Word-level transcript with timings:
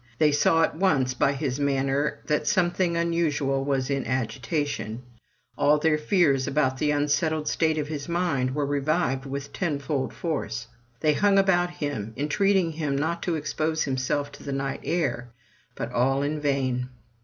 They 0.17 0.31
saw 0.31 0.63
at 0.63 0.75
once 0.75 1.13
by 1.13 1.33
his 1.33 1.59
manner 1.59 2.21
that 2.25 2.47
something 2.47 2.97
unusual 2.97 3.63
was 3.63 3.87
in 3.91 4.03
agitation; 4.07 5.03
all 5.55 5.77
their 5.77 5.99
fears 5.99 6.47
about 6.47 6.79
the 6.79 6.89
unsettled 6.89 7.47
state 7.47 7.77
of 7.77 7.87
his 7.87 8.09
mind 8.09 8.55
were 8.55 8.65
revived 8.65 9.27
with 9.27 9.53
ten 9.53 9.77
fold 9.77 10.11
force; 10.11 10.65
they 11.01 11.13
hung 11.13 11.37
about 11.37 11.69
him, 11.69 12.15
entreating 12.17 12.71
him 12.71 12.95
not 12.97 13.21
to 13.21 13.35
expose 13.35 13.83
himself 13.83 14.31
to 14.31 14.41
the 14.43 14.51
night 14.51 14.79
air, 14.83 15.29
but 15.75 15.91
all 15.91 16.23
in 16.23 16.39
vain. 16.39 16.89